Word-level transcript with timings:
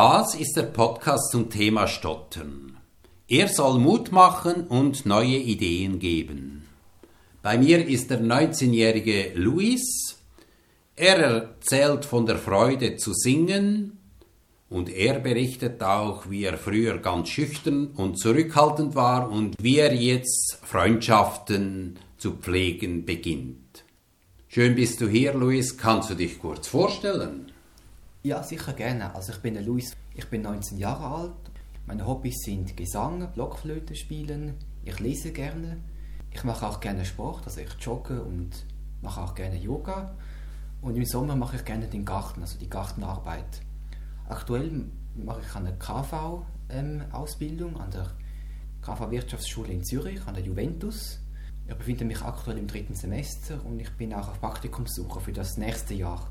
Das 0.00 0.36
ist 0.36 0.56
der 0.56 0.62
Podcast 0.62 1.32
zum 1.32 1.50
Thema 1.50 1.88
Stottern. 1.88 2.76
Er 3.26 3.48
soll 3.48 3.80
Mut 3.80 4.12
machen 4.12 4.68
und 4.68 5.06
neue 5.06 5.38
Ideen 5.38 5.98
geben. 5.98 6.68
Bei 7.42 7.58
mir 7.58 7.84
ist 7.84 8.08
der 8.08 8.20
19-jährige 8.20 9.32
Luis. 9.34 10.20
Er 10.94 11.18
erzählt 11.18 12.04
von 12.04 12.26
der 12.26 12.36
Freude 12.36 12.94
zu 12.94 13.12
singen 13.12 13.98
und 14.70 14.88
er 14.88 15.18
berichtet 15.18 15.82
auch, 15.82 16.30
wie 16.30 16.44
er 16.44 16.58
früher 16.58 16.98
ganz 16.98 17.30
schüchtern 17.30 17.88
und 17.96 18.20
zurückhaltend 18.20 18.94
war 18.94 19.28
und 19.28 19.56
wie 19.60 19.78
er 19.78 19.92
jetzt 19.92 20.60
Freundschaften 20.62 21.98
zu 22.18 22.34
pflegen 22.34 23.04
beginnt. 23.04 23.82
Schön 24.46 24.76
bist 24.76 25.00
du 25.00 25.08
hier, 25.08 25.34
Luis. 25.34 25.76
Kannst 25.76 26.10
du 26.10 26.14
dich 26.14 26.38
kurz 26.38 26.68
vorstellen? 26.68 27.47
Ja, 28.24 28.42
sicher 28.42 28.72
gerne. 28.72 29.14
Also 29.14 29.32
ich 29.32 29.38
bin 29.38 29.54
der 29.54 29.62
Luis, 29.62 29.96
ich 30.14 30.28
bin 30.28 30.42
19 30.42 30.76
Jahre 30.76 31.06
alt. 31.06 31.32
Meine 31.86 32.04
Hobbys 32.04 32.38
sind 32.44 32.76
Gesang, 32.76 33.30
Blockflöte 33.32 33.94
spielen, 33.94 34.54
ich 34.84 34.98
lese 34.98 35.32
gerne. 35.32 35.78
Ich 36.32 36.42
mache 36.42 36.66
auch 36.66 36.80
gerne 36.80 37.04
Sport, 37.04 37.46
also 37.46 37.60
ich 37.60 37.72
jogge 37.80 38.22
und 38.22 38.66
mache 39.02 39.22
auch 39.22 39.36
gerne 39.36 39.56
Yoga. 39.56 40.16
Und 40.82 40.96
im 40.96 41.04
Sommer 41.04 41.36
mache 41.36 41.56
ich 41.56 41.64
gerne 41.64 41.86
den 41.86 42.04
Garten, 42.04 42.42
also 42.42 42.58
die 42.58 42.68
Gartenarbeit. 42.68 43.62
Aktuell 44.28 44.86
mache 45.14 45.40
ich 45.40 45.54
eine 45.54 45.78
KV-Ausbildung 45.78 47.74
ähm, 47.74 47.80
an 47.80 47.90
der 47.90 48.10
KV-Wirtschaftsschule 48.82 49.72
in 49.72 49.84
Zürich, 49.84 50.26
an 50.26 50.34
der 50.34 50.42
Juventus. 50.44 51.20
Ich 51.66 51.74
befinde 51.74 52.04
mich 52.04 52.20
aktuell 52.20 52.58
im 52.58 52.66
dritten 52.66 52.94
Semester 52.94 53.64
und 53.64 53.78
ich 53.80 53.90
bin 53.96 54.12
auch 54.12 54.28
auf 54.28 54.40
Praktikumssuche 54.40 55.20
für 55.20 55.32
das 55.32 55.56
nächste 55.56 55.94
Jahr. 55.94 56.28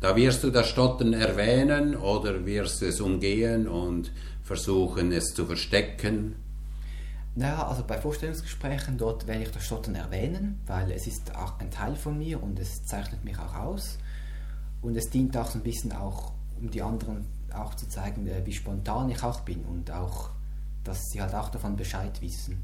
Da 0.00 0.14
wirst 0.14 0.44
du 0.44 0.50
das 0.50 0.68
Stottern 0.68 1.14
erwähnen 1.14 1.96
oder 1.96 2.44
wirst 2.44 2.82
du 2.82 2.86
es 2.86 3.00
umgehen 3.00 3.66
und 3.66 4.12
versuchen, 4.42 5.10
es 5.10 5.34
zu 5.34 5.46
verstecken? 5.46 6.36
Naja, 7.34 7.66
also 7.66 7.84
bei 7.86 7.98
Vorstellungsgesprächen 7.98 8.98
dort 8.98 9.26
werde 9.26 9.42
ich 9.42 9.50
das 9.50 9.64
Stottern 9.64 9.94
erwähnen, 9.94 10.60
weil 10.66 10.90
es 10.90 11.06
ist 11.06 11.34
auch 11.34 11.58
ein 11.58 11.70
Teil 11.70 11.96
von 11.96 12.18
mir 12.18 12.42
und 12.42 12.58
es 12.58 12.84
zeichnet 12.84 13.24
mich 13.24 13.38
auch 13.38 13.54
aus. 13.54 13.98
Und 14.82 14.96
es 14.96 15.10
dient 15.10 15.36
auch 15.36 15.50
so 15.50 15.58
ein 15.58 15.62
bisschen 15.62 15.92
auch, 15.92 16.32
um 16.58 16.70
die 16.70 16.82
anderen 16.82 17.26
auch 17.52 17.74
zu 17.74 17.88
zeigen, 17.88 18.26
äh, 18.26 18.44
wie 18.44 18.52
spontan 18.52 19.10
ich 19.10 19.22
auch 19.22 19.40
bin 19.40 19.64
und 19.64 19.90
auch, 19.90 20.30
dass 20.84 20.98
sie 21.10 21.20
halt 21.20 21.34
auch 21.34 21.48
davon 21.48 21.76
Bescheid 21.76 22.20
wissen. 22.20 22.62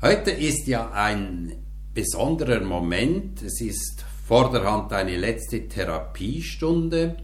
Heute 0.00 0.30
ist 0.30 0.66
ja 0.66 0.90
ein 0.92 1.52
besonderer 1.92 2.60
Moment. 2.60 3.42
Es 3.42 3.60
ist 3.60 4.04
vorderhand 4.28 4.92
eine 4.92 5.16
letzte 5.16 5.68
Therapiestunde. 5.68 7.16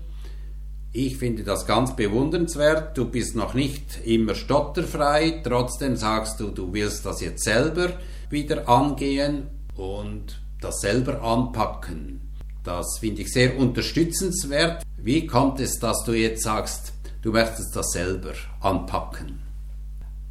Ich 0.90 1.18
finde 1.18 1.44
das 1.44 1.66
ganz 1.66 1.94
bewundernswert. 1.94 2.96
Du 2.96 3.10
bist 3.10 3.36
noch 3.36 3.52
nicht 3.52 4.00
immer 4.06 4.34
stotterfrei, 4.34 5.42
trotzdem 5.44 5.96
sagst 5.96 6.40
du, 6.40 6.48
du 6.48 6.72
willst 6.72 7.04
das 7.04 7.20
jetzt 7.20 7.44
selber 7.44 7.90
wieder 8.30 8.66
angehen 8.70 9.48
und 9.76 10.40
das 10.62 10.80
selber 10.80 11.20
anpacken. 11.20 12.22
Das 12.62 12.96
finde 13.00 13.20
ich 13.20 13.30
sehr 13.30 13.58
unterstützenswert. 13.58 14.82
Wie 14.96 15.26
kommt 15.26 15.60
es, 15.60 15.78
dass 15.78 16.04
du 16.04 16.12
jetzt 16.12 16.42
sagst, 16.42 16.94
du 17.20 17.32
möchtest 17.32 17.76
das 17.76 17.90
selber 17.90 18.32
anpacken? 18.60 19.43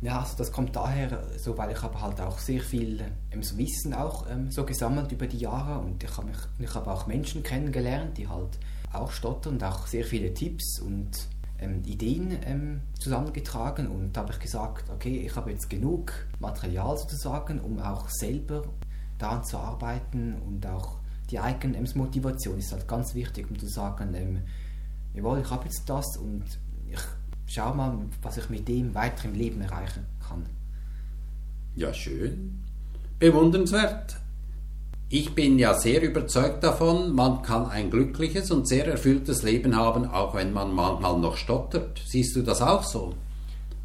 Ja, 0.03 0.19
also 0.19 0.35
das 0.37 0.51
kommt 0.51 0.75
daher, 0.75 1.23
so 1.37 1.57
weil 1.57 1.71
ich 1.71 1.81
habe 1.81 2.01
halt 2.01 2.19
auch 2.19 2.37
sehr 2.37 2.59
viel 2.59 2.99
ähm, 3.31 3.41
so 3.41 3.57
Wissen 3.57 3.93
auch 3.93 4.29
ähm, 4.29 4.51
so 4.51 4.65
gesammelt 4.65 5.13
über 5.13 5.27
die 5.27 5.37
Jahre 5.37 5.79
und 5.79 6.03
ich 6.03 6.17
habe 6.17 6.29
ich 6.59 6.75
habe 6.75 6.91
auch 6.91 7.07
Menschen 7.07 7.41
kennengelernt, 7.41 8.17
die 8.17 8.27
halt 8.27 8.59
auch 8.91 9.11
stottern 9.11 9.53
und 9.53 9.63
auch 9.63 9.87
sehr 9.87 10.03
viele 10.03 10.33
Tipps 10.33 10.81
und 10.81 11.09
ähm, 11.57 11.83
Ideen 11.85 12.37
ähm, 12.45 12.81
zusammengetragen 12.99 13.87
und 13.87 14.11
da 14.11 14.21
habe 14.21 14.33
ich 14.33 14.39
gesagt, 14.39 14.89
okay, 14.89 15.25
ich 15.25 15.37
habe 15.37 15.51
jetzt 15.51 15.69
genug 15.69 16.11
Material 16.41 16.97
sozusagen, 16.97 17.61
um 17.61 17.79
auch 17.79 18.09
selber 18.09 18.63
daran 19.19 19.45
zu 19.45 19.57
arbeiten 19.57 20.35
und 20.45 20.67
auch 20.67 20.97
die 21.31 21.39
eigene 21.39 21.77
ähm, 21.77 21.87
Motivation 21.95 22.57
ist 22.57 22.73
halt 22.73 22.89
ganz 22.89 23.15
wichtig, 23.15 23.49
um 23.49 23.57
zu 23.57 23.67
sagen, 23.67 24.13
ähm, 24.15 24.41
jawohl, 25.13 25.39
ich 25.39 25.49
habe 25.49 25.63
jetzt 25.63 25.83
das 25.87 26.17
und 26.17 26.43
ich 26.89 26.99
schau 27.53 27.73
mal, 27.73 27.97
was 28.21 28.37
ich 28.37 28.49
mit 28.49 28.67
dem 28.67 28.95
weiter 28.95 29.25
im 29.25 29.35
Leben 29.35 29.61
erreichen 29.61 30.05
kann. 30.27 30.45
Ja, 31.75 31.93
schön. 31.93 32.63
Bewundernswert. 33.19 34.17
Ich 35.09 35.35
bin 35.35 35.59
ja 35.59 35.75
sehr 35.75 36.01
überzeugt 36.01 36.63
davon, 36.63 37.13
man 37.13 37.43
kann 37.43 37.67
ein 37.67 37.91
glückliches 37.91 38.49
und 38.49 38.67
sehr 38.67 38.87
erfülltes 38.87 39.43
Leben 39.43 39.75
haben, 39.75 40.05
auch 40.05 40.33
wenn 40.33 40.51
man 40.51 40.73
manchmal 40.73 41.19
noch 41.19 41.37
stottert. 41.37 42.01
Siehst 42.07 42.35
du 42.35 42.41
das 42.41 42.61
auch 42.63 42.83
so? 42.83 43.13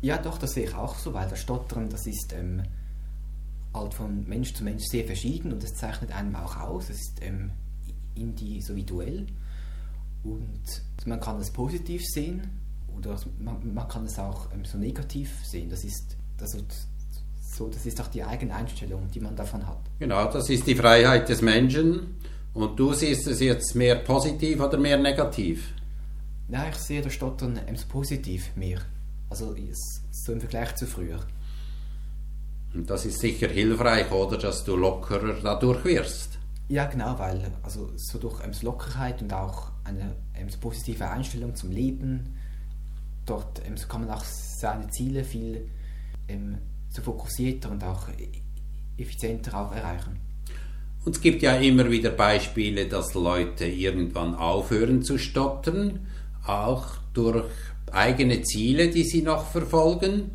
Ja, 0.00 0.16
doch, 0.16 0.38
das 0.38 0.52
sehe 0.52 0.64
ich 0.64 0.74
auch 0.74 0.96
so, 0.96 1.12
weil 1.12 1.28
das 1.28 1.40
Stottern, 1.40 1.90
das 1.90 2.06
ist 2.06 2.32
ähm, 2.32 2.62
halt 3.74 3.92
von 3.92 4.26
Mensch 4.26 4.54
zu 4.54 4.64
Mensch 4.64 4.84
sehr 4.84 5.04
verschieden 5.04 5.52
und 5.52 5.62
es 5.62 5.74
zeichnet 5.74 6.12
einem 6.12 6.34
auch 6.34 6.56
aus. 6.56 6.88
Es 6.88 7.00
ist 7.00 7.18
ähm, 7.20 7.50
individuell 8.14 9.26
und 10.24 10.82
man 11.04 11.20
kann 11.20 11.38
es 11.38 11.50
positiv 11.50 12.02
sehen 12.06 12.67
oder 12.98 13.18
man, 13.38 13.74
man 13.74 13.88
kann 13.88 14.04
es 14.04 14.18
auch 14.18 14.52
ähm, 14.52 14.64
so 14.64 14.78
negativ 14.78 15.30
sehen. 15.44 15.70
Das 15.70 15.84
ist, 15.84 16.16
also, 16.40 16.58
so, 17.40 17.68
das 17.68 17.86
ist 17.86 18.00
auch 18.00 18.08
die 18.08 18.22
eigene 18.22 18.54
Einstellung, 18.54 19.10
die 19.12 19.20
man 19.20 19.34
davon 19.34 19.66
hat. 19.66 19.78
Genau, 19.98 20.30
das 20.30 20.48
ist 20.50 20.66
die 20.66 20.74
Freiheit 20.74 21.28
des 21.28 21.42
Menschen. 21.42 22.18
Und 22.54 22.78
du 22.78 22.92
siehst 22.92 23.26
es 23.26 23.40
jetzt 23.40 23.74
mehr 23.74 23.96
positiv 23.96 24.60
oder 24.60 24.78
mehr 24.78 24.98
negativ? 24.98 25.74
Ja, 26.48 26.68
ich 26.68 26.76
sehe 26.76 27.02
das 27.02 27.12
Stottern 27.12 27.60
ähm, 27.66 27.76
positiv 27.88 28.56
mehr. 28.56 28.80
Also 29.30 29.54
so 30.10 30.32
im 30.32 30.40
Vergleich 30.40 30.74
zu 30.76 30.86
früher. 30.86 31.20
Und 32.74 32.88
das 32.88 33.04
ist 33.04 33.20
sicher 33.20 33.48
hilfreich, 33.48 34.10
oder? 34.10 34.38
Dass 34.38 34.64
du 34.64 34.76
lockerer 34.76 35.36
dadurch 35.42 35.84
wirst. 35.84 36.38
Ja, 36.68 36.84
genau, 36.86 37.18
weil 37.18 37.50
also 37.62 37.90
so 37.96 38.18
durch 38.18 38.44
ähm, 38.44 38.52
Lockerheit 38.62 39.22
und 39.22 39.32
auch 39.32 39.70
eine 39.84 40.16
ähm, 40.34 40.48
positive 40.60 41.08
Einstellung 41.08 41.54
zum 41.54 41.70
Leben 41.70 42.34
dort 43.28 43.62
ähm, 43.66 43.76
so 43.76 43.86
kann 43.86 44.06
man 44.06 44.10
auch 44.16 44.24
seine 44.24 44.88
Ziele 44.90 45.24
viel 45.24 45.68
ähm, 46.28 46.58
so 46.90 47.02
fokussierter 47.02 47.70
und 47.70 47.84
auch 47.84 48.08
effizienter 48.96 49.60
auch 49.60 49.72
erreichen. 49.72 50.18
Und 51.04 51.16
es 51.16 51.22
gibt 51.22 51.42
ja 51.42 51.56
immer 51.56 51.90
wieder 51.90 52.10
Beispiele, 52.10 52.86
dass 52.86 53.14
Leute 53.14 53.66
irgendwann 53.66 54.34
aufhören 54.34 55.02
zu 55.02 55.18
stottern, 55.18 56.06
auch 56.44 56.96
durch 57.14 57.50
eigene 57.92 58.42
Ziele, 58.42 58.88
die 58.88 59.04
sie 59.04 59.22
noch 59.22 59.46
verfolgen. 59.46 60.32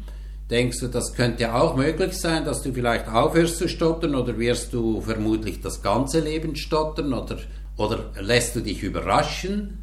Denkst 0.49 0.79
du, 0.79 0.87
das 0.87 1.13
könnte 1.13 1.53
auch 1.53 1.75
möglich 1.75 2.13
sein, 2.13 2.45
dass 2.45 2.61
du 2.61 2.73
vielleicht 2.73 3.07
aufhörst 3.07 3.57
zu 3.57 3.67
stottern 3.67 4.15
oder 4.15 4.37
wirst 4.37 4.73
du 4.73 5.01
vermutlich 5.01 5.61
das 5.61 5.81
ganze 5.81 6.19
Leben 6.19 6.55
stottern 6.55 7.13
oder, 7.13 7.37
oder 7.77 8.11
lässt 8.19 8.55
du 8.55 8.61
dich 8.61 8.83
überraschen? 8.83 9.82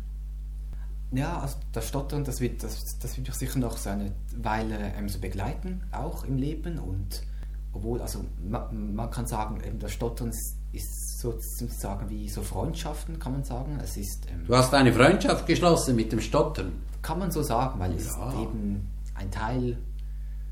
Ja, 1.13 1.41
also 1.41 1.57
das 1.73 1.89
Stottern, 1.89 2.25
das 2.25 2.41
wird, 2.41 2.63
das, 2.63 2.99
das 2.99 3.17
wird 3.17 3.27
mich 3.27 3.37
sicher 3.37 3.59
noch 3.59 3.77
so 3.77 3.91
eine 3.91 4.13
Weile 4.37 4.93
ähm, 4.97 5.09
so 5.09 5.19
begleiten, 5.19 5.83
auch 5.91 6.25
im 6.25 6.37
Leben. 6.37 6.79
Und 6.79 7.23
obwohl, 7.73 8.01
also 8.01 8.25
man, 8.49 8.95
man 8.95 9.11
kann 9.11 9.27
sagen, 9.27 9.61
eben 9.67 9.79
das 9.81 9.93
Stottern 9.93 10.31
ist 10.73 11.19
sozusagen 11.19 12.09
wie 12.11 12.29
so 12.29 12.43
Freundschaften, 12.43 13.19
kann 13.19 13.33
man 13.33 13.45
sagen. 13.45 13.81
Es 13.83 13.97
ist, 13.97 14.29
ähm, 14.31 14.45
du 14.47 14.55
hast 14.55 14.73
eine 14.73 14.93
Freundschaft 14.93 15.47
geschlossen 15.47 15.97
mit 15.97 16.13
dem 16.13 16.21
Stottern. 16.21 16.73
Kann 17.03 17.19
man 17.19 17.33
so 17.33 17.43
sagen, 17.43 17.81
weil 17.81 17.91
ja. 17.91 17.97
es 17.97 18.07
ist 18.07 18.19
eben 18.41 18.89
ein 19.15 19.31
Teil 19.33 19.79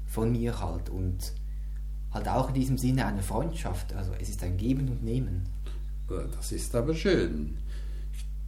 von 0.06 0.32
mir 0.32 0.58
halt 0.60 0.90
und 0.90 1.34
halt 2.12 2.28
auch 2.28 2.48
in 2.48 2.54
diesem 2.54 2.78
Sinne 2.78 3.06
eine 3.06 3.22
Freundschaft. 3.22 3.92
Also 3.94 4.12
es 4.20 4.28
ist 4.28 4.42
ein 4.42 4.56
Geben 4.56 4.88
und 4.88 5.04
Nehmen. 5.04 5.48
Das 6.08 6.52
ist 6.52 6.74
aber 6.74 6.94
schön 6.94 7.58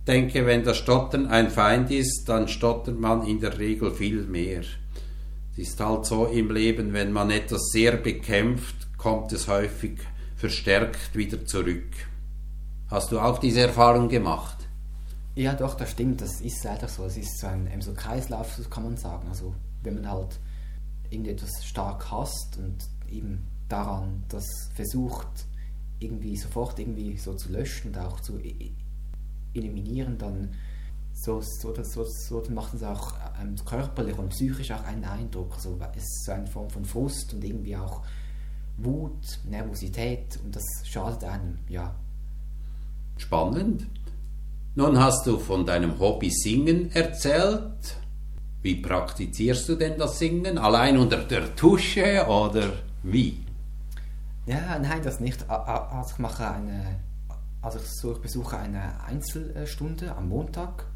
denke, 0.06 0.46
wenn 0.46 0.64
das 0.64 0.78
Stottern 0.78 1.26
ein 1.26 1.50
Feind 1.50 1.90
ist, 1.90 2.24
dann 2.26 2.48
stottert 2.48 2.98
man 2.98 3.26
in 3.26 3.40
der 3.40 3.58
Regel 3.58 3.92
viel 3.92 4.22
mehr. 4.24 4.62
Es 5.52 5.58
ist 5.58 5.80
halt 5.80 6.06
so 6.06 6.26
im 6.26 6.50
Leben, 6.50 6.92
wenn 6.92 7.12
man 7.12 7.30
etwas 7.30 7.68
sehr 7.72 7.96
bekämpft, 7.96 8.96
kommt 8.96 9.32
es 9.32 9.48
häufig 9.48 9.98
verstärkt 10.36 11.14
wieder 11.14 11.44
zurück. 11.44 11.90
Hast 12.88 13.12
du 13.12 13.20
auch 13.20 13.38
diese 13.38 13.60
Erfahrung 13.60 14.08
gemacht? 14.08 14.56
Ja, 15.34 15.54
doch, 15.54 15.74
das 15.74 15.92
stimmt. 15.92 16.20
Das 16.20 16.40
ist 16.40 16.64
leider 16.64 16.88
so. 16.88 17.04
Es 17.04 17.16
ist 17.16 17.38
so 17.38 17.46
ein 17.46 17.68
so 17.80 17.92
Kreislauf, 17.92 18.54
so 18.54 18.68
kann 18.68 18.84
man 18.84 18.96
sagen. 18.96 19.28
Also, 19.28 19.54
wenn 19.82 19.94
man 19.94 20.10
halt 20.10 20.38
irgendetwas 21.08 21.50
stark 21.64 22.10
hasst 22.10 22.58
und 22.58 22.76
eben 23.08 23.46
daran 23.68 24.24
das 24.28 24.44
versucht, 24.74 25.28
irgendwie 26.00 26.36
sofort 26.36 26.78
irgendwie 26.78 27.16
so 27.16 27.34
zu 27.34 27.52
löschen 27.52 27.88
und 27.88 27.98
auch 27.98 28.20
zu 28.20 28.38
eliminieren, 29.54 30.18
dann 30.18 30.50
so, 31.12 31.40
so, 31.40 31.74
so, 31.82 32.04
so 32.04 32.40
dann 32.40 32.54
macht 32.54 32.74
es 32.74 32.82
auch 32.82 33.14
ähm, 33.40 33.56
körperlich 33.64 34.16
und 34.18 34.30
psychisch 34.30 34.70
auch 34.72 34.84
einen 34.84 35.04
Eindruck. 35.04 35.54
Also 35.54 35.78
es 35.92 36.02
ist 36.02 36.24
so 36.24 36.32
eine 36.32 36.46
Form 36.46 36.70
von 36.70 36.84
Frust 36.84 37.34
und 37.34 37.44
irgendwie 37.44 37.76
auch 37.76 38.02
Wut, 38.78 39.38
Nervosität 39.44 40.38
und 40.44 40.56
das 40.56 40.64
schadet 40.84 41.24
einem, 41.24 41.58
ja. 41.68 41.94
Spannend. 43.18 43.86
Nun 44.74 44.98
hast 44.98 45.26
du 45.26 45.38
von 45.38 45.66
deinem 45.66 45.98
Hobby 45.98 46.30
Singen 46.30 46.90
erzählt. 46.92 47.96
Wie 48.62 48.76
praktizierst 48.76 49.68
du 49.68 49.74
denn 49.74 49.98
das 49.98 50.18
Singen? 50.18 50.58
Allein 50.58 50.96
unter 50.96 51.18
der 51.18 51.54
Tusche 51.56 52.26
oder 52.26 52.72
wie? 53.02 53.40
Ja, 54.46 54.78
nein, 54.78 55.02
das 55.02 55.20
nicht. 55.20 55.48
Also 55.48 56.12
ich 56.12 56.18
mache 56.18 56.48
eine, 56.48 57.00
also 57.62 57.78
ich, 57.78 57.86
so, 57.86 58.12
ich 58.12 58.18
besuche 58.18 58.58
eine 58.58 59.02
Einzelstunde 59.04 60.14
am 60.16 60.28
Montag. 60.28 60.86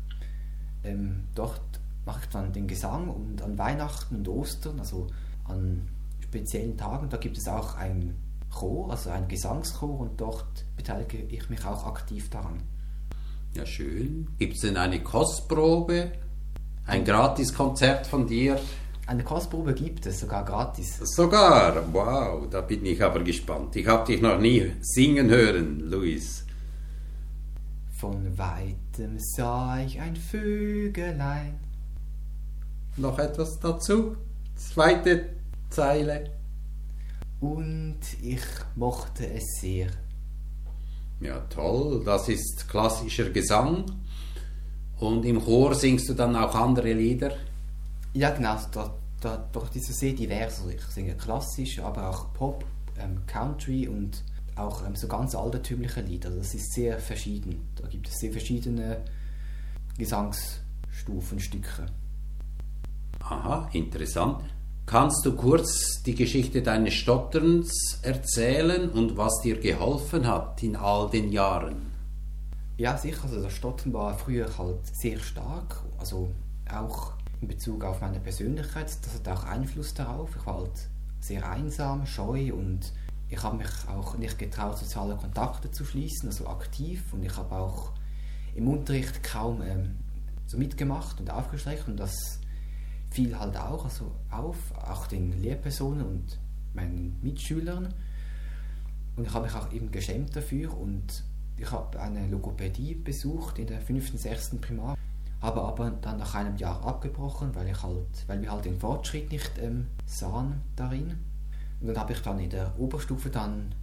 Ähm, 0.83 1.25
dort 1.35 1.63
mache 2.07 2.21
ich 2.23 2.29
dann 2.29 2.53
den 2.53 2.67
Gesang 2.67 3.09
und 3.09 3.43
an 3.43 3.59
Weihnachten 3.59 4.17
und 4.17 4.29
Ostern, 4.29 4.79
also 4.79 5.07
an 5.45 5.89
speziellen 6.21 6.77
Tagen, 6.77 7.09
da 7.09 7.17
gibt 7.17 7.39
es 7.39 7.49
auch 7.49 7.77
ein 7.77 8.17
Chor, 8.51 8.91
also 8.91 9.11
ein 9.11 9.29
Gesangschor 9.29 10.01
und 10.01 10.21
dort 10.21 10.65
beteilige 10.77 11.19
ich 11.19 11.49
mich 11.49 11.65
auch 11.65 11.87
aktiv 11.87 12.29
daran. 12.31 12.63
Ja, 13.55 13.65
schön. 13.67 14.29
Gibt 14.39 14.55
es 14.55 14.63
denn 14.63 14.77
eine 14.77 15.03
Kostprobe? 15.03 16.13
Ein 16.87 17.05
Gratiskonzert 17.05 18.07
von 18.07 18.27
dir? 18.27 18.61
Eine 19.07 19.23
Kostprobe 19.23 19.75
gibt 19.75 20.07
es, 20.07 20.21
sogar 20.21 20.45
gratis. 20.45 20.99
Sogar? 21.03 21.93
Wow, 21.93 22.49
da 22.51 22.63
bin 22.63 22.85
ich 22.87 23.03
aber 23.03 23.23
gespannt. 23.23 23.77
Ich 23.77 23.87
habe 23.87 24.07
dich 24.07 24.21
noch 24.21 24.39
nie 24.39 24.73
singen 24.81 25.29
hören, 25.29 25.81
Luis. 25.81 26.45
Von 28.05 28.37
weitem 28.37 29.17
sah 29.19 29.81
ich 29.81 29.99
ein 29.99 30.15
Vögelein. 30.15 31.59
Noch 32.99 33.19
etwas 33.19 33.59
dazu? 33.59 34.15
Zweite 34.57 35.31
Zeile. 35.71 36.31
Und 37.41 38.01
ich 38.21 38.43
mochte 38.77 39.27
es 39.27 39.59
sehr. 39.59 39.87
Ja, 41.21 41.39
toll. 41.49 42.03
Das 42.05 42.29
ist 42.29 42.69
klassischer 42.69 43.31
Gesang. 43.31 43.87
Und 44.99 45.25
im 45.25 45.43
Chor 45.43 45.75
singst 45.75 46.07
du 46.11 46.13
dann 46.13 46.37
auch 46.37 46.55
andere 46.55 46.93
Lieder? 46.93 47.33
Ja, 48.13 48.33
genau. 48.33 48.59
Da, 48.71 48.95
da, 49.23 49.49
doch 49.51 49.71
das 49.71 49.89
ist 49.89 50.01
sehr 50.01 50.13
divers. 50.13 50.59
Also 50.59 50.69
ich 50.69 50.83
singe 50.83 51.15
klassisch, 51.15 51.79
aber 51.79 52.11
auch 52.11 52.35
Pop, 52.35 52.67
ähm, 52.99 53.25
Country 53.27 53.89
und 53.89 54.23
auch 54.57 54.87
ähm, 54.87 54.97
so 54.97 55.09
ganz 55.09 55.35
altertümliche 55.35 56.01
Lieder. 56.01 56.31
Das 56.31 56.55
ist 56.55 56.73
sehr 56.73 56.99
verschieden. 56.99 57.69
Da 57.77 57.89
gibt 57.89 58.09
es 58.09 58.19
sehr 58.19 58.33
verschiedene 58.33 59.03
Gesangsstufen, 59.99 61.41
Stücke. 61.41 61.87
Aha, 63.21 63.69
interessant. 63.73 64.45
Kannst 64.87 65.25
du 65.25 65.35
kurz 65.35 66.03
die 66.03 66.15
Geschichte 66.15 66.61
deines 66.61 66.95
Stotterns 66.95 68.01
erzählen 68.03 68.91
und 68.91 69.17
was 69.17 69.41
dir 69.41 69.59
geholfen 69.59 70.27
hat 70.27 70.63
in 70.63 70.77
all 70.77 71.09
den 71.09 71.33
Jahren? 71.33 71.91
Ja, 72.77 72.99
sicher. 72.99 73.25
Also 73.25 73.43
das 73.43 73.55
Stottern 73.55 73.93
war 73.95 74.19
früher 74.19 74.59
halt 74.59 74.81
sehr 74.93 75.19
stark. 75.21 75.81
Also 75.99 76.29
auch 76.71 77.13
in 77.41 77.49
Bezug 77.49 77.85
auf 77.85 78.01
meine 78.01 78.21
Persönlichkeit. 78.21 78.91
Das 79.03 79.15
hat 79.15 79.29
auch 79.29 79.45
Einfluss 79.45 79.95
darauf. 79.95 80.31
Ich 80.39 80.47
war 80.47 80.59
halt 80.59 80.89
sehr 81.21 81.49
einsam, 81.49 82.05
scheu 82.05 82.53
und 82.53 82.93
ich 83.35 83.43
habe 83.43 83.57
mich 83.57 83.69
auch 83.89 84.17
nicht 84.17 84.39
getraut, 84.39 84.79
soziale 84.79 85.17
Kontakte 85.17 85.71
zu 85.71 85.85
schließen, 85.85 86.29
also 86.29 86.47
aktiv. 86.47 87.13
Und 87.13 87.25
ich 87.25 87.37
habe 87.37 87.55
auch 87.55 87.91
im 88.55 88.69
Unterricht 88.69 89.23
kaum 89.25 89.61
ähm, 89.63 89.97
so 90.47 90.57
mitgemacht 90.57 91.19
und 91.21 91.31
aufgestreckt 91.31 91.89
und 91.89 91.99
das 91.99 92.39
fiel 93.11 93.37
halt 93.39 93.57
auch 93.57 93.85
also 93.85 94.13
auf, 94.31 94.57
auch 94.77 95.07
den 95.09 95.33
Lehrpersonen 95.43 96.07
und 96.07 96.39
meinen 96.75 97.17
Mitschülern. 97.23 97.93
Und 99.17 99.27
ich 99.27 99.33
habe 99.33 99.47
mich 99.47 99.55
auch 99.55 99.73
eben 99.73 99.91
geschämt 99.91 100.35
dafür 100.37 100.77
und 100.77 101.25
ich 101.57 101.71
habe 101.71 102.01
eine 102.01 102.29
Logopädie 102.29 102.95
besucht 102.95 103.59
in 103.59 103.67
der 103.67 103.81
5. 103.81 104.17
6. 104.17 104.57
Primar, 104.61 104.97
habe 105.41 105.63
aber 105.63 105.91
dann 105.91 106.19
nach 106.19 106.35
einem 106.35 106.57
Jahr 106.57 106.85
abgebrochen, 106.85 107.55
weil, 107.55 107.69
ich 107.69 107.83
halt, 107.83 108.29
weil 108.29 108.41
wir 108.43 108.53
halt 108.53 108.65
den 108.65 108.79
Fortschritt 108.79 109.31
nicht 109.31 109.53
ähm, 109.61 109.89
sahen 110.07 110.63
darin. 110.77 111.19
Und 111.81 111.89
dann 111.89 111.99
habe 111.99 112.13
ich 112.13 112.21
dann 112.21 112.39
in 112.39 112.51
der 112.51 112.79
Oberstufe 112.79 113.31
dann, 113.31 113.75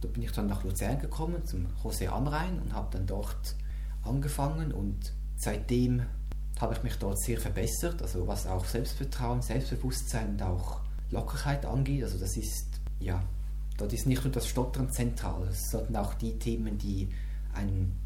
da 0.00 0.08
bin 0.08 0.22
ich 0.22 0.32
dann 0.32 0.46
nach 0.46 0.64
Luzern 0.64 0.98
gekommen, 0.98 1.44
zum 1.44 1.66
José 1.82 2.08
Anrein 2.08 2.60
und 2.60 2.72
habe 2.72 2.88
dann 2.90 3.06
dort 3.06 3.56
angefangen 4.02 4.72
und 4.72 5.12
seitdem 5.36 6.02
habe 6.60 6.74
ich 6.74 6.82
mich 6.82 6.96
dort 6.98 7.20
sehr 7.20 7.38
verbessert, 7.38 8.00
also 8.02 8.26
was 8.26 8.46
auch 8.46 8.64
Selbstvertrauen, 8.64 9.42
Selbstbewusstsein 9.42 10.30
und 10.30 10.42
auch 10.42 10.80
Lockerheit 11.10 11.66
angeht. 11.66 12.04
Also 12.04 12.18
das 12.18 12.36
ist, 12.36 12.80
ja, 13.00 13.22
dort 13.76 13.92
ist 13.92 14.06
nicht 14.06 14.24
nur 14.24 14.32
das 14.32 14.46
Stottern 14.46 14.90
zentral, 14.90 15.48
sondern 15.52 15.96
auch 15.96 16.14
die 16.14 16.38
Themen, 16.38 16.78
die 16.78 17.08
einen 17.54 17.98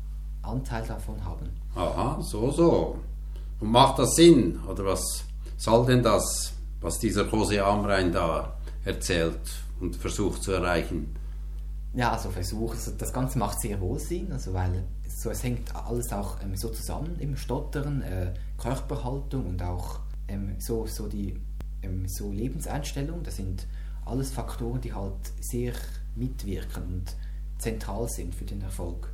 Anteil 0.42 0.86
davon 0.86 1.22
haben. 1.24 1.50
Aha, 1.74 2.20
so, 2.22 2.50
so. 2.50 2.98
Und 3.60 3.70
macht 3.70 3.98
das 3.98 4.14
Sinn? 4.14 4.58
Oder 4.66 4.84
was 4.84 5.24
soll 5.56 5.86
denn 5.86 6.02
das, 6.02 6.54
was 6.80 6.98
dieser 6.98 7.26
Jose 7.28 7.64
Amrein 7.64 8.12
da 8.12 8.57
erzählt 8.88 9.40
und 9.80 9.96
versucht 9.96 10.42
zu 10.42 10.52
erreichen? 10.52 11.14
Ja, 11.94 12.12
also 12.12 12.30
Versuch, 12.30 12.72
also 12.72 12.92
das 12.92 13.12
Ganze 13.12 13.38
macht 13.38 13.60
sehr 13.60 13.80
wohl 13.80 13.98
Sinn, 13.98 14.32
also 14.32 14.52
weil 14.52 14.84
so, 15.08 15.30
es 15.30 15.42
hängt 15.42 15.74
alles 15.74 16.12
auch 16.12 16.40
ähm, 16.42 16.54
so 16.56 16.68
zusammen 16.68 17.16
im 17.18 17.36
Stottern, 17.36 18.02
äh, 18.02 18.34
Körperhaltung 18.56 19.46
und 19.46 19.62
auch 19.62 20.00
ähm, 20.28 20.56
so, 20.58 20.86
so 20.86 21.08
die 21.08 21.40
ähm, 21.82 22.06
so 22.06 22.30
Lebenseinstellung. 22.30 23.22
Das 23.22 23.36
sind 23.36 23.66
alles 24.04 24.30
Faktoren, 24.30 24.80
die 24.80 24.92
halt 24.92 25.32
sehr 25.40 25.72
mitwirken 26.14 26.82
und 26.84 27.16
zentral 27.58 28.08
sind 28.08 28.34
für 28.34 28.44
den 28.44 28.62
Erfolg. 28.62 29.12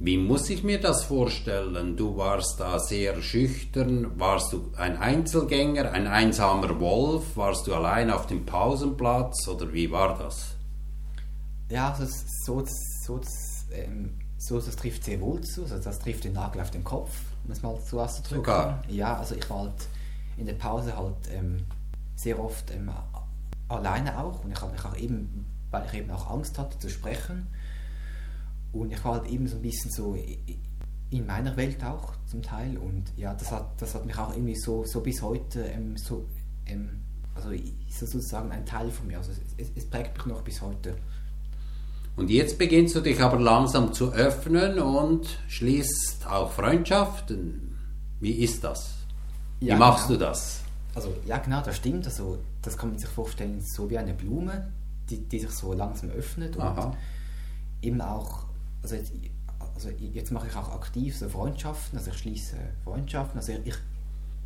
Wie 0.00 0.16
muss 0.16 0.48
ich 0.48 0.62
mir 0.62 0.80
das 0.80 1.02
vorstellen? 1.04 1.96
Du 1.96 2.16
warst 2.16 2.60
da 2.60 2.78
sehr 2.78 3.20
schüchtern. 3.20 4.16
Warst 4.16 4.52
du 4.52 4.70
ein 4.76 4.96
Einzelgänger, 4.96 5.90
ein 5.90 6.06
einsamer 6.06 6.78
Wolf? 6.78 7.36
Warst 7.36 7.66
du 7.66 7.74
allein 7.74 8.08
auf 8.12 8.28
dem 8.28 8.46
Pausenplatz 8.46 9.48
oder 9.48 9.72
wie 9.72 9.90
war 9.90 10.16
das? 10.16 10.54
Ja, 11.68 11.90
also 11.90 12.06
so, 12.44 12.64
so, 13.04 13.20
ähm, 13.72 14.14
so 14.38 14.60
das 14.60 14.76
trifft 14.76 15.02
sehr 15.02 15.20
wohl 15.20 15.40
zu. 15.40 15.62
Also 15.62 15.78
das 15.78 15.98
trifft 15.98 16.22
den 16.22 16.34
Nagel 16.34 16.62
auf 16.62 16.70
den 16.70 16.84
Kopf, 16.84 17.10
um 17.44 17.50
es 17.50 17.60
mal 17.62 17.76
so 17.84 18.00
auszudrücken. 18.00 18.44
Sogar? 18.44 18.82
Ja, 18.88 19.16
also 19.16 19.34
ich 19.34 19.50
war 19.50 19.62
halt 19.62 19.88
in 20.36 20.46
der 20.46 20.54
Pause 20.54 20.96
halt 20.96 21.28
ähm, 21.32 21.64
sehr 22.14 22.38
oft 22.38 22.70
ähm, 22.70 22.88
alleine 23.66 24.16
auch 24.16 24.44
und 24.44 24.52
ich 24.52 24.60
habe 24.60 24.70
mich 24.70 24.84
auch 24.84 24.96
eben, 24.96 25.44
weil 25.72 25.84
ich 25.86 25.98
eben 25.98 26.10
auch 26.12 26.30
Angst 26.30 26.56
hatte 26.56 26.78
zu 26.78 26.88
sprechen 26.88 27.48
und 28.80 28.92
ich 28.92 29.04
war 29.04 29.14
halt 29.14 29.30
eben 29.30 29.46
so 29.46 29.56
ein 29.56 29.62
bisschen 29.62 29.90
so 29.90 30.16
in 31.10 31.26
meiner 31.26 31.56
Welt 31.56 31.82
auch 31.84 32.14
zum 32.26 32.42
Teil. 32.42 32.76
Und 32.76 33.04
ja, 33.16 33.34
das 33.34 33.50
hat, 33.50 33.80
das 33.80 33.94
hat 33.94 34.04
mich 34.04 34.16
auch 34.18 34.32
irgendwie 34.32 34.56
so, 34.56 34.84
so 34.84 35.00
bis 35.00 35.22
heute 35.22 35.60
ähm, 35.62 35.96
so, 35.96 36.26
ähm, 36.66 37.00
also 37.34 37.50
ist 37.50 37.98
sozusagen 37.98 38.50
ein 38.52 38.66
Teil 38.66 38.90
von 38.90 39.06
mir. 39.06 39.18
Also 39.18 39.32
es, 39.56 39.68
es, 39.74 39.86
prägt 39.86 40.16
mich 40.16 40.26
noch 40.26 40.42
bis 40.42 40.60
heute. 40.60 40.96
Und 42.16 42.30
jetzt 42.30 42.58
beginnst 42.58 42.96
du 42.96 43.00
dich 43.00 43.20
aber 43.20 43.38
langsam 43.38 43.92
zu 43.92 44.12
öffnen 44.12 44.80
und 44.80 45.38
schließt 45.48 46.26
auch 46.26 46.50
Freundschaften. 46.50 47.76
Wie 48.20 48.32
ist 48.32 48.64
das? 48.64 48.96
Wie 49.60 49.66
ja, 49.66 49.76
machst 49.76 50.08
genau. 50.08 50.18
du 50.18 50.24
das? 50.26 50.62
Also 50.94 51.14
ja, 51.26 51.38
genau, 51.38 51.62
das 51.62 51.76
stimmt. 51.76 52.06
Also 52.06 52.38
das 52.60 52.76
kann 52.76 52.90
man 52.90 52.98
sich 52.98 53.08
vorstellen, 53.08 53.62
so 53.62 53.88
wie 53.88 53.98
eine 53.98 54.14
Blume, 54.14 54.72
die, 55.08 55.20
die 55.20 55.38
sich 55.38 55.50
so 55.50 55.72
langsam 55.72 56.10
öffnet 56.10 56.56
und 56.56 56.62
Aha. 56.62 56.96
eben 57.82 58.00
auch 58.00 58.47
also 58.82 58.94
jetzt, 58.94 59.12
also 59.74 59.90
jetzt 59.90 60.30
mache 60.30 60.48
ich 60.48 60.56
auch 60.56 60.70
aktiv 60.70 61.16
so 61.16 61.28
Freundschaften, 61.28 61.98
also 61.98 62.10
ich 62.10 62.18
schließe 62.18 62.56
Freundschaften, 62.84 63.38
also 63.38 63.52
ich, 63.64 63.74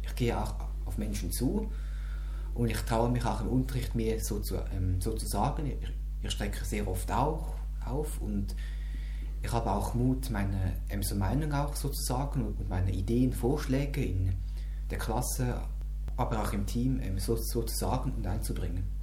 ich 0.03 0.15
gehe 0.15 0.39
auch 0.39 0.55
auf 0.85 0.99
Menschen 0.99 1.31
zu 1.31 1.71
und 2.55 2.71
ich 2.71 2.81
traue 2.83 3.11
mich 3.11 3.25
auch 3.25 3.41
im 3.41 3.49
Unterricht 3.49 3.95
mir 3.95 4.21
so 4.21 4.41
zu, 4.41 4.57
ähm, 4.75 5.01
so 5.01 5.12
zu 5.15 5.27
sagen, 5.27 5.67
ich, 5.67 5.93
ich 6.23 6.31
strecke 6.31 6.65
sehr 6.65 6.87
oft 6.89 7.11
auch 7.11 7.55
auf 7.85 8.21
und 8.21 8.55
ich 9.43 9.53
habe 9.53 9.71
auch 9.71 9.95
Mut, 9.95 10.31
meine 10.31 10.75
ähm, 10.89 11.03
so 11.03 11.17
Meinung 11.17 11.53
auch 11.53 11.75
sozusagen 11.75 12.47
und 12.47 12.69
meine 12.69 12.93
Ideen, 12.93 13.33
Vorschläge 13.33 14.05
in 14.05 14.35
der 14.91 14.99
Klasse, 14.99 15.61
aber 16.17 16.43
auch 16.43 16.53
im 16.53 16.67
Team 16.67 17.01
ähm, 17.01 17.19
so, 17.19 17.37
so 17.37 17.62
zu 17.62 17.77
sagen 17.77 18.12
und 18.17 18.27
einzubringen 18.27 19.01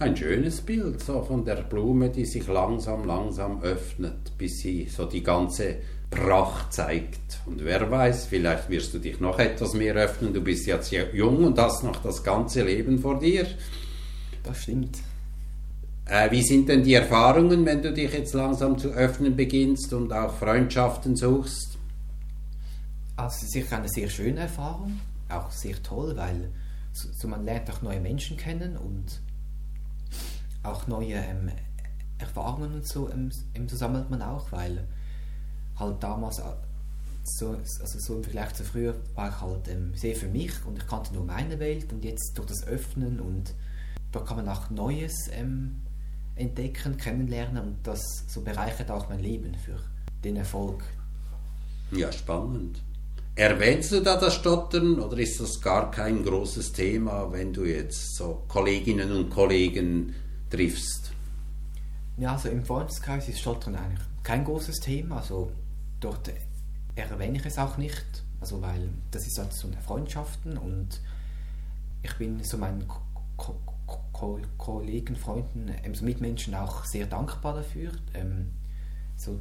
ein 0.00 0.16
schönes 0.16 0.62
Bild 0.62 1.02
so 1.02 1.22
von 1.22 1.44
der 1.44 1.62
Blume, 1.62 2.08
die 2.08 2.24
sich 2.24 2.46
langsam, 2.48 3.04
langsam 3.04 3.62
öffnet, 3.62 4.36
bis 4.38 4.60
sie 4.60 4.86
so 4.86 5.04
die 5.04 5.22
ganze 5.22 5.76
Pracht 6.10 6.72
zeigt. 6.72 7.40
Und 7.46 7.62
wer 7.64 7.88
weiß, 7.90 8.26
vielleicht 8.26 8.70
wirst 8.70 8.94
du 8.94 8.98
dich 8.98 9.20
noch 9.20 9.38
etwas 9.38 9.74
mehr 9.74 9.94
öffnen. 9.94 10.32
Du 10.32 10.40
bist 10.40 10.66
jetzt 10.66 10.90
jung 10.90 11.44
und 11.44 11.58
hast 11.58 11.84
noch 11.84 12.02
das 12.02 12.24
ganze 12.24 12.64
Leben 12.64 12.98
vor 12.98 13.18
dir. 13.18 13.46
Das 14.42 14.62
stimmt. 14.62 14.98
Äh, 16.06 16.30
wie 16.30 16.42
sind 16.42 16.68
denn 16.68 16.82
die 16.82 16.94
Erfahrungen, 16.94 17.66
wenn 17.66 17.82
du 17.82 17.92
dich 17.92 18.12
jetzt 18.12 18.32
langsam 18.32 18.78
zu 18.78 18.88
öffnen 18.88 19.36
beginnst 19.36 19.92
und 19.92 20.12
auch 20.12 20.34
Freundschaften 20.34 21.14
suchst? 21.14 21.78
Also 23.16 23.46
sicher 23.46 23.76
eine 23.76 23.88
sehr 23.88 24.08
schöne 24.08 24.40
Erfahrung, 24.40 24.98
auch 25.28 25.50
sehr 25.50 25.80
toll, 25.82 26.16
weil 26.16 26.50
so, 26.92 27.28
man 27.28 27.44
lernt 27.44 27.70
auch 27.70 27.82
neue 27.82 28.00
Menschen 28.00 28.36
kennen 28.38 28.76
und 28.78 29.20
auch 30.62 30.86
neue 30.86 31.14
ähm, 31.14 31.50
Erfahrungen 32.18 32.74
und 32.74 32.86
so 32.86 33.10
ähm, 33.10 33.30
sammelt 33.68 34.10
man 34.10 34.22
auch, 34.22 34.52
weil 34.52 34.86
halt 35.78 36.02
damals, 36.02 36.42
so, 37.24 37.50
also 37.50 37.98
so 37.98 38.16
im 38.16 38.24
Vergleich 38.24 38.54
zu 38.54 38.64
früher 38.64 38.94
war 39.14 39.28
ich 39.28 39.40
halt 39.40 39.68
ähm, 39.68 39.92
sehr 39.94 40.14
für 40.14 40.28
mich 40.28 40.52
und 40.66 40.78
ich 40.78 40.86
kannte 40.86 41.14
nur 41.14 41.24
meine 41.24 41.58
Welt 41.58 41.92
und 41.92 42.04
jetzt 42.04 42.32
durch 42.36 42.48
das 42.48 42.66
Öffnen 42.66 43.20
und 43.20 43.54
da 44.12 44.20
kann 44.20 44.36
man 44.36 44.48
auch 44.48 44.70
Neues 44.70 45.28
ähm, 45.32 45.82
entdecken, 46.34 46.96
kennenlernen 46.96 47.62
und 47.62 47.76
das 47.84 48.02
so 48.26 48.40
bereichert 48.40 48.90
auch 48.90 49.08
mein 49.08 49.20
Leben 49.20 49.54
für 49.54 49.78
den 50.24 50.36
Erfolg. 50.36 50.82
Ja, 51.92 52.10
spannend. 52.12 52.82
Erwähnst 53.36 53.92
du 53.92 54.00
da 54.00 54.16
das 54.16 54.34
Stottern 54.34 54.98
oder 54.98 55.16
ist 55.18 55.40
das 55.40 55.60
gar 55.60 55.90
kein 55.90 56.24
großes 56.24 56.72
Thema, 56.72 57.32
wenn 57.32 57.52
du 57.52 57.64
jetzt 57.64 58.16
so 58.16 58.42
Kolleginnen 58.48 59.12
und 59.12 59.30
Kollegen 59.30 60.14
triffst? 60.50 61.12
Ja, 62.16 62.32
also 62.32 62.48
im 62.48 62.64
Freundeskreis 62.64 63.28
ist 63.28 63.40
Stottern 63.40 63.76
eigentlich 63.76 64.06
kein 64.22 64.44
großes 64.44 64.80
Thema. 64.80 65.18
Also 65.18 65.52
dort 66.00 66.30
erwähne 66.94 67.38
ich 67.38 67.46
es 67.46 67.58
auch 67.58 67.78
nicht, 67.78 68.24
also 68.40 68.60
weil 68.60 68.90
das 69.10 69.26
ist 69.26 69.38
halt 69.38 69.52
so 69.52 69.68
eine 69.68 69.80
Freundschaften 69.80 70.58
und 70.58 71.00
ich 72.02 72.14
bin 72.16 72.42
so 72.42 72.58
meinen 72.58 72.86
Ko 72.88 73.56
Ko 74.12 74.38
Kollegen, 74.58 75.16
Freunden, 75.16 75.74
ähm, 75.82 75.94
so 75.94 76.04
Mitmenschen 76.04 76.54
auch 76.54 76.84
sehr 76.84 77.06
dankbar 77.06 77.54
dafür, 77.54 77.90
ähm, 78.12 78.50
so, 79.16 79.38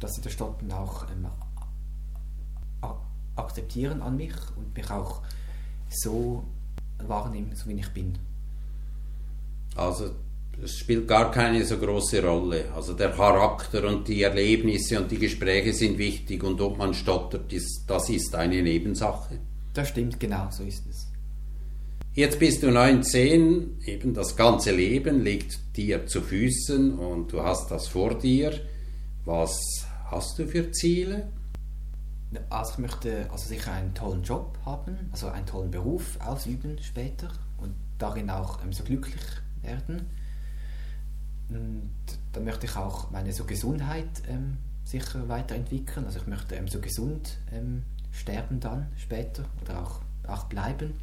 dass 0.00 0.14
sie 0.14 0.20
das 0.20 0.32
Stottern 0.32 0.72
auch 0.72 1.06
ähm, 1.10 1.26
akzeptieren 3.36 4.02
an 4.02 4.16
mich 4.16 4.34
und 4.56 4.76
mich 4.76 4.90
auch 4.90 5.22
so 5.88 6.44
wahrnehmen, 6.98 7.54
so 7.54 7.68
wie 7.68 7.74
ich 7.74 7.92
bin. 7.94 8.18
Also 9.76 10.10
es 10.62 10.78
spielt 10.78 11.06
gar 11.06 11.30
keine 11.30 11.64
so 11.64 11.78
große 11.78 12.22
Rolle. 12.24 12.72
Also 12.74 12.94
der 12.94 13.10
Charakter 13.10 13.84
und 13.86 14.08
die 14.08 14.22
Erlebnisse 14.22 15.00
und 15.00 15.10
die 15.10 15.18
Gespräche 15.18 15.72
sind 15.72 15.98
wichtig 15.98 16.42
und 16.42 16.60
ob 16.60 16.78
man 16.78 16.94
stottert, 16.94 17.52
ist, 17.52 17.84
das 17.86 18.08
ist 18.10 18.34
eine 18.34 18.62
Nebensache. 18.62 19.38
Das 19.72 19.88
stimmt, 19.88 20.18
genau, 20.18 20.48
so 20.50 20.64
ist 20.64 20.84
es. 20.88 21.06
Jetzt 22.14 22.40
bist 22.40 22.64
du 22.64 22.70
19, 22.72 23.78
eben 23.84 24.12
das 24.12 24.34
ganze 24.34 24.72
Leben 24.72 25.22
liegt 25.22 25.76
dir 25.76 26.06
zu 26.06 26.20
Füßen 26.20 26.98
und 26.98 27.32
du 27.32 27.42
hast 27.42 27.70
das 27.70 27.86
vor 27.86 28.18
dir. 28.18 28.52
Was 29.24 29.60
hast 30.06 30.38
du 30.38 30.46
für 30.46 30.72
Ziele? 30.72 31.28
Also 32.50 32.72
ich 32.72 32.78
möchte 32.78 33.30
also 33.30 33.48
sicher 33.48 33.72
einen 33.72 33.94
tollen 33.94 34.22
Job 34.24 34.58
haben, 34.66 35.10
also 35.12 35.28
einen 35.28 35.46
tollen 35.46 35.70
Beruf 35.70 36.18
ausüben 36.20 36.76
später 36.82 37.28
und 37.58 37.74
darin 37.98 38.30
auch 38.30 38.62
ähm, 38.64 38.72
so 38.72 38.82
glücklich 38.82 39.22
werden. 39.62 40.06
Und 41.48 41.90
dann 42.32 42.44
möchte 42.44 42.66
ich 42.66 42.76
auch 42.76 43.10
meine 43.10 43.32
so 43.32 43.44
Gesundheit 43.44 44.22
ähm, 44.28 44.58
sicher 44.84 45.28
weiterentwickeln. 45.28 46.06
Also 46.06 46.20
ich 46.20 46.26
möchte 46.26 46.54
ähm, 46.56 46.68
so 46.68 46.80
gesund 46.80 47.38
ähm, 47.52 47.84
sterben 48.10 48.60
dann 48.60 48.88
später 48.96 49.44
oder 49.62 49.82
auch, 49.82 50.00
auch 50.26 50.44
bleiben. 50.44 50.94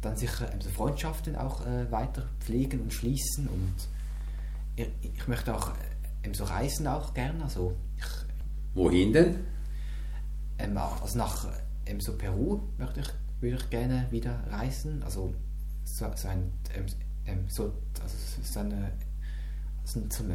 Dann 0.00 0.16
sicher 0.16 0.52
ähm, 0.52 0.60
so 0.60 0.70
Freundschaften 0.70 1.36
auch 1.36 1.66
äh, 1.66 1.90
weiter 1.90 2.28
pflegen 2.40 2.80
und 2.80 2.92
schließen 2.92 3.48
und 3.48 3.74
ich, 4.76 4.90
ich 5.02 5.28
möchte 5.28 5.54
auch 5.54 5.72
ähm, 6.22 6.34
so 6.34 6.44
reisen 6.44 6.86
auch 6.86 7.14
gerne. 7.14 7.42
Also 7.44 7.74
ich, 7.96 8.24
Wohin 8.74 9.12
denn? 9.12 9.36
Ähm, 10.58 10.76
also 10.76 11.16
nach 11.16 11.46
ähm, 11.86 12.00
so 12.00 12.16
Peru 12.18 12.60
möchte 12.76 13.00
ich, 13.00 13.08
würde 13.40 13.56
ich 13.56 13.70
gerne 13.70 14.06
wieder 14.10 14.42
reisen. 14.50 15.02
Also 15.04 15.32
so, 15.84 16.10
so 16.16 16.28
ein 16.28 16.52
ähm, 16.74 16.86
ähm 17.26 17.44
so, 17.48 17.72
also 18.02 18.16
so 18.42 18.60
eine 18.60 18.92
sind 19.84 20.12
zum 20.12 20.26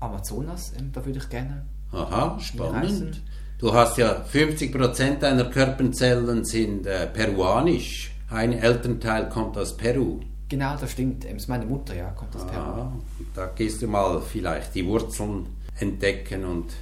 Amazonas, 0.00 0.72
ähm, 0.78 0.90
da 0.92 1.04
würde 1.04 1.18
ich 1.18 1.28
gerne. 1.28 1.64
Aha, 1.92 2.38
spannend. 2.40 2.84
Reisen. 2.84 3.16
Du 3.58 3.72
hast 3.72 3.96
ja 3.96 4.24
50% 4.30 5.18
deiner 5.18 5.46
Körperzellen 5.46 6.44
sind 6.44 6.86
äh, 6.86 7.06
peruanisch. 7.06 8.12
Ein 8.28 8.52
Elternteil 8.52 9.28
kommt 9.28 9.56
aus 9.56 9.76
Peru. 9.76 10.20
Genau, 10.48 10.76
das 10.76 10.92
stimmt. 10.92 11.24
Ähm, 11.24 11.38
meine 11.48 11.64
Mutter, 11.64 11.94
ja, 11.94 12.10
kommt 12.10 12.36
aus 12.36 12.46
Peru. 12.46 12.60
Ah, 12.60 12.92
da 13.34 13.46
gehst 13.46 13.80
du 13.80 13.88
mal 13.88 14.20
vielleicht 14.20 14.74
die 14.74 14.84
Wurzeln 14.84 15.46
entdecken 15.78 16.44
und 16.44 16.72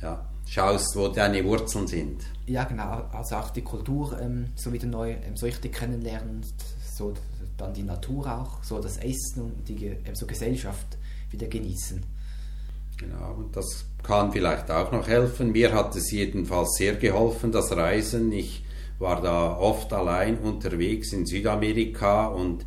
ja, 0.00 0.24
schaust, 0.46 0.94
wo 0.94 1.08
deine 1.08 1.44
Wurzeln 1.44 1.88
sind. 1.88 2.22
Ja, 2.46 2.64
genau. 2.64 3.08
Also 3.12 3.36
auch 3.36 3.50
die 3.50 3.62
Kultur 3.62 4.18
ähm, 4.20 4.50
so 4.54 4.72
wieder 4.72 4.86
neu 4.86 5.12
ähm, 5.12 5.36
so 5.36 5.46
richtig 5.46 5.72
kennenlernen, 5.74 6.44
so 6.94 7.14
dann 7.56 7.74
die 7.74 7.82
Natur 7.82 8.26
auch, 8.26 8.62
so 8.62 8.80
das 8.80 8.98
Essen 8.98 9.42
und 9.42 9.68
die 9.68 9.86
ähm, 9.86 10.14
so 10.14 10.26
Gesellschaft 10.26 10.98
wieder 11.34 11.48
genießen. 11.48 12.02
Genau, 12.98 13.34
und 13.36 13.56
das 13.56 13.84
kann 14.02 14.32
vielleicht 14.32 14.70
auch 14.70 14.92
noch 14.92 15.08
helfen. 15.08 15.52
Mir 15.52 15.72
hat 15.72 15.96
es 15.96 16.10
jedenfalls 16.10 16.76
sehr 16.76 16.94
geholfen, 16.94 17.50
das 17.50 17.76
Reisen. 17.76 18.32
Ich 18.32 18.64
war 18.98 19.20
da 19.20 19.56
oft 19.56 19.92
allein 19.92 20.38
unterwegs 20.38 21.12
in 21.12 21.26
Südamerika 21.26 22.26
und 22.26 22.64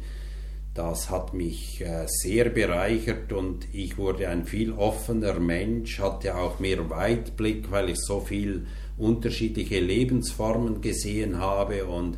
das 0.73 1.09
hat 1.09 1.33
mich 1.33 1.81
äh, 1.81 2.05
sehr 2.05 2.49
bereichert 2.49 3.33
und 3.33 3.67
ich 3.73 3.97
wurde 3.97 4.27
ein 4.29 4.45
viel 4.45 4.73
offener 4.73 5.39
Mensch, 5.39 5.99
hatte 5.99 6.35
auch 6.35 6.59
mehr 6.59 6.89
Weitblick, 6.89 7.71
weil 7.71 7.89
ich 7.89 7.97
so 7.99 8.19
viel 8.19 8.67
unterschiedliche 8.97 9.79
Lebensformen 9.79 10.81
gesehen 10.81 11.39
habe 11.39 11.85
und 11.85 12.17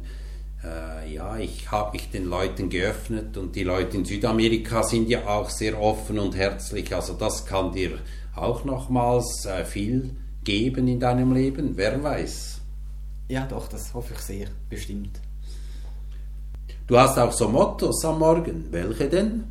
äh, 0.64 1.14
ja, 1.14 1.38
ich 1.38 1.72
habe 1.72 1.94
mich 1.94 2.10
den 2.10 2.26
Leuten 2.26 2.70
geöffnet 2.70 3.38
und 3.38 3.56
die 3.56 3.64
Leute 3.64 3.98
in 3.98 4.06
Südamerika 4.06 4.84
sind 4.84 5.10
ja 5.10 5.26
auch 5.26 5.50
sehr 5.50 5.80
offen 5.80 6.20
und 6.20 6.36
herzlich. 6.36 6.94
Also 6.94 7.14
das 7.14 7.46
kann 7.46 7.72
dir 7.72 8.00
auch 8.36 8.66
nochmals 8.66 9.46
äh, 9.46 9.64
viel 9.66 10.16
geben 10.44 10.88
in 10.88 11.00
deinem 11.00 11.34
Leben, 11.34 11.76
wer 11.76 12.02
weiß. 12.02 12.62
Ja, 13.30 13.46
doch, 13.46 13.68
das 13.68 13.94
hoffe 13.94 14.14
ich 14.14 14.20
sehr, 14.20 14.48
bestimmt. 14.70 15.20
Du 16.88 16.98
hast 16.98 17.18
auch 17.20 17.32
so 17.32 17.48
Mottos 17.48 18.04
am 18.04 18.18
Morgen. 18.20 18.66
Welche 18.72 19.08
denn? 19.08 19.44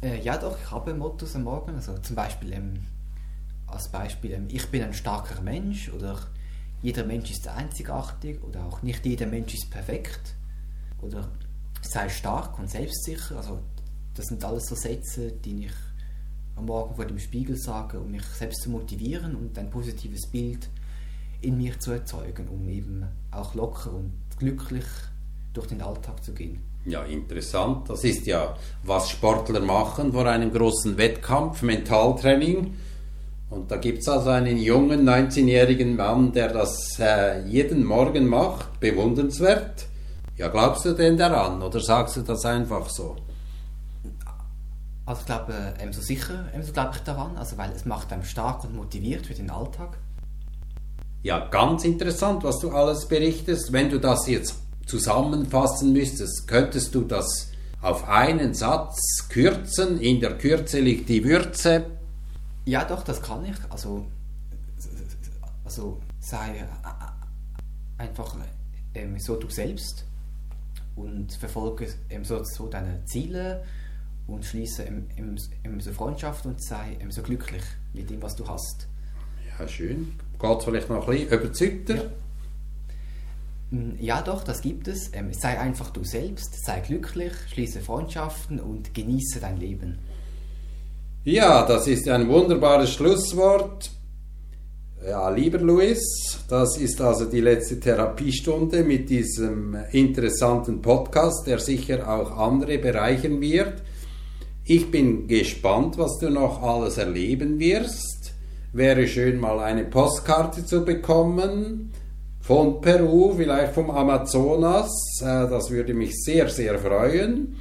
Äh, 0.00 0.20
ja, 0.22 0.36
doch, 0.38 0.56
ich 0.56 0.70
habe 0.70 0.94
Mottos 0.94 1.34
am 1.34 1.42
Morgen. 1.42 1.74
Also 1.74 1.98
zum 1.98 2.14
Beispiel 2.14 2.52
ähm, 2.52 2.74
als 3.66 3.88
Beispiel, 3.88 4.32
ähm, 4.32 4.46
ich 4.48 4.66
bin 4.68 4.82
ein 4.82 4.94
starker 4.94 5.40
Mensch 5.42 5.90
oder 5.92 6.16
jeder 6.82 7.04
Mensch 7.04 7.30
ist 7.30 7.46
einzigartig 7.48 8.42
oder 8.42 8.64
auch 8.64 8.82
nicht 8.82 9.04
jeder 9.04 9.26
Mensch 9.26 9.54
ist 9.54 9.70
perfekt 9.70 10.34
oder 11.02 11.28
sei 11.82 12.08
stark 12.08 12.58
und 12.58 12.70
selbstsicher. 12.70 13.36
Also 13.36 13.60
das 14.14 14.26
sind 14.26 14.44
alles 14.44 14.66
so 14.66 14.74
Sätze, 14.74 15.32
die 15.32 15.66
ich 15.66 15.72
am 16.56 16.66
Morgen 16.66 16.94
vor 16.94 17.06
dem 17.06 17.18
Spiegel 17.18 17.56
sage, 17.56 18.00
um 18.00 18.10
mich 18.10 18.24
selbst 18.24 18.62
zu 18.62 18.70
motivieren 18.70 19.34
und 19.34 19.58
ein 19.58 19.70
positives 19.70 20.26
Bild 20.26 20.68
in 21.40 21.56
mir 21.56 21.78
zu 21.78 21.92
erzeugen, 21.92 22.48
um 22.48 22.68
eben 22.68 23.06
auch 23.30 23.54
locker 23.54 23.92
und 23.92 24.12
glücklich 24.38 24.84
durch 25.52 25.66
den 25.68 25.80
Alltag 25.80 26.22
zu 26.22 26.32
gehen. 26.32 26.62
Ja, 26.84 27.02
interessant. 27.04 27.90
Das 27.90 28.04
ist 28.04 28.26
ja, 28.26 28.56
was 28.82 29.10
Sportler 29.10 29.60
machen 29.60 30.12
vor 30.12 30.26
einem 30.26 30.52
großen 30.52 30.96
Wettkampf, 30.96 31.62
Mentaltraining. 31.62 32.74
Und 33.50 33.70
da 33.70 33.76
gibt 33.76 33.98
es 33.98 34.08
also 34.08 34.30
einen 34.30 34.58
jungen 34.58 35.08
19-jährigen 35.08 35.96
Mann, 35.96 36.32
der 36.32 36.52
das 36.52 36.98
äh, 37.00 37.44
jeden 37.48 37.84
Morgen 37.84 38.26
macht, 38.28 38.78
bewundernswert. 38.78 39.86
Ja, 40.36 40.48
glaubst 40.48 40.84
du 40.84 40.92
denn 40.92 41.18
daran 41.18 41.60
oder 41.60 41.80
sagst 41.80 42.16
du 42.16 42.22
das 42.22 42.44
einfach 42.44 42.88
so? 42.88 43.16
Also 45.04 45.20
ich 45.20 45.26
glaube, 45.26 45.52
äh, 45.52 45.92
so 45.92 46.00
sicher 46.00 46.44
so 46.62 46.72
glaube 46.72 46.92
ich 46.94 47.00
daran, 47.00 47.36
also 47.36 47.58
weil 47.58 47.72
es 47.72 47.84
macht 47.84 48.12
einem 48.12 48.22
stark 48.22 48.62
und 48.62 48.76
motiviert 48.76 49.26
für 49.26 49.34
den 49.34 49.50
Alltag. 49.50 49.98
Ja, 51.22 51.48
ganz 51.48 51.84
interessant, 51.84 52.44
was 52.44 52.60
du 52.60 52.70
alles 52.70 53.06
berichtest. 53.06 53.72
Wenn 53.72 53.90
du 53.90 53.98
das 53.98 54.28
jetzt 54.28 54.54
zusammenfassen 54.86 55.92
müsstest, 55.92 56.46
könntest 56.46 56.94
du 56.94 57.02
das 57.02 57.50
auf 57.82 58.08
einen 58.08 58.54
Satz 58.54 59.26
kürzen. 59.28 60.00
In 60.00 60.20
der 60.20 60.38
Kürze 60.38 60.78
liegt 60.78 61.08
die 61.08 61.24
Würze. 61.24 61.84
Ja, 62.70 62.84
doch, 62.84 63.02
das 63.02 63.20
kann 63.20 63.44
ich. 63.44 63.56
Also, 63.68 64.06
also 65.64 66.00
sei 66.20 66.64
einfach 67.98 68.36
ähm, 68.94 69.18
so 69.18 69.34
du 69.34 69.50
selbst 69.50 70.04
und 70.94 71.32
verfolge 71.32 71.88
ähm, 72.10 72.24
so, 72.24 72.44
so 72.44 72.68
deine 72.68 73.04
Ziele 73.06 73.64
und 74.28 74.44
schließe 74.44 74.84
ähm, 74.84 75.08
ähm, 75.64 75.80
so 75.80 75.90
Freundschaft 75.90 76.46
und 76.46 76.62
sei 76.62 76.96
ähm, 77.00 77.10
so 77.10 77.22
glücklich 77.22 77.64
mit 77.92 78.08
dem, 78.08 78.22
was 78.22 78.36
du 78.36 78.46
hast. 78.46 78.86
Ja, 79.58 79.66
schön. 79.66 80.12
Geht 80.40 80.62
vielleicht 80.62 80.88
noch 80.88 81.08
ein 81.08 81.18
bisschen 81.18 81.40
überzeugter? 81.40 81.96
Ja. 81.96 82.10
Mm, 83.72 83.96
ja, 83.98 84.22
doch, 84.22 84.44
das 84.44 84.60
gibt 84.60 84.86
es. 84.86 85.12
Ähm, 85.12 85.32
sei 85.32 85.58
einfach 85.58 85.90
du 85.90 86.04
selbst, 86.04 86.64
sei 86.64 86.78
glücklich, 86.78 87.32
schließe 87.48 87.80
Freundschaften 87.80 88.60
und 88.60 88.94
genieße 88.94 89.40
dein 89.40 89.56
Leben. 89.56 89.98
Ja, 91.24 91.66
das 91.66 91.86
ist 91.86 92.08
ein 92.08 92.30
wunderbares 92.30 92.94
Schlusswort. 92.94 93.90
Ja, 95.06 95.28
lieber 95.28 95.58
Luis, 95.58 96.00
das 96.48 96.78
ist 96.78 96.98
also 97.02 97.26
die 97.26 97.42
letzte 97.42 97.78
Therapiestunde 97.78 98.82
mit 98.84 99.10
diesem 99.10 99.76
interessanten 99.92 100.80
Podcast, 100.80 101.46
der 101.46 101.58
sicher 101.58 102.08
auch 102.08 102.38
andere 102.38 102.78
bereichern 102.78 103.38
wird. 103.42 103.82
Ich 104.64 104.90
bin 104.90 105.28
gespannt, 105.28 105.98
was 105.98 106.16
du 106.20 106.30
noch 106.30 106.62
alles 106.62 106.96
erleben 106.96 107.60
wirst. 107.60 108.32
Wäre 108.72 109.06
schön, 109.06 109.38
mal 109.38 109.60
eine 109.60 109.84
Postkarte 109.84 110.64
zu 110.64 110.86
bekommen 110.86 111.92
von 112.40 112.80
Peru, 112.80 113.34
vielleicht 113.36 113.74
vom 113.74 113.90
Amazonas. 113.90 114.90
Äh, 115.20 115.50
das 115.50 115.70
würde 115.70 115.92
mich 115.92 116.14
sehr, 116.24 116.48
sehr 116.48 116.78
freuen. 116.78 117.56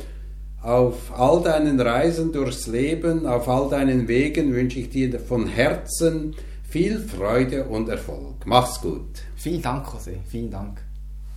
Auf 0.62 1.18
all 1.18 1.42
deinen 1.42 1.80
Reisen 1.80 2.34
durchs 2.34 2.68
Leben, 2.68 3.26
auf 3.26 3.48
all 3.48 3.70
deinen 3.70 4.08
Wegen 4.08 4.54
wünsche 4.54 4.80
ich 4.80 4.90
dir 4.90 5.20
von 5.20 5.48
Herzen 5.48 6.36
viel 6.70 7.00
Freude 7.00 7.64
und 7.66 7.88
Erfolg. 7.90 8.46
Mach's 8.46 8.82
gut. 8.82 9.24
Vielen 9.36 9.62
Dank, 9.62 9.88
José. 9.88 10.18
Vielen 10.28 10.52
Dank. 10.52 10.82